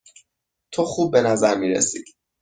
تو 0.71 0.85
خوب 0.85 1.11
به 1.11 1.21
نظر 1.21 1.55
می 1.57 1.69
رسی. 1.69 2.03